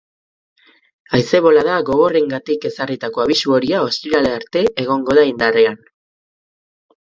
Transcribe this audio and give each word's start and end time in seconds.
Haize 1.17 1.41
bolada 1.47 1.75
gogorrengatik 1.89 2.65
ezarritako 2.69 3.25
abisu 3.25 3.53
horia 3.59 3.83
ostiralera 3.91 4.33
arte 4.41 4.65
egongo 4.87 5.19
da 5.21 5.27
indarrean. 5.35 5.79